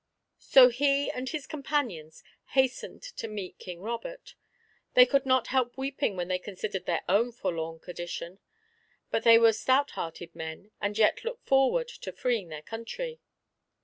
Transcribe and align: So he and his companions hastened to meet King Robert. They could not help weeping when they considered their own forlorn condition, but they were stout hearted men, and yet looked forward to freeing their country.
So 0.39 0.69
he 0.69 1.11
and 1.11 1.29
his 1.29 1.45
companions 1.45 2.23
hastened 2.53 3.03
to 3.03 3.27
meet 3.27 3.59
King 3.59 3.81
Robert. 3.83 4.33
They 4.95 5.05
could 5.05 5.27
not 5.27 5.49
help 5.53 5.77
weeping 5.77 6.15
when 6.15 6.27
they 6.27 6.39
considered 6.39 6.87
their 6.87 7.03
own 7.07 7.31
forlorn 7.31 7.77
condition, 7.77 8.39
but 9.11 9.21
they 9.23 9.37
were 9.37 9.53
stout 9.53 9.91
hearted 9.91 10.33
men, 10.33 10.71
and 10.81 10.97
yet 10.97 11.23
looked 11.23 11.45
forward 11.45 11.87
to 11.87 12.11
freeing 12.11 12.47
their 12.49 12.63
country. 12.63 13.19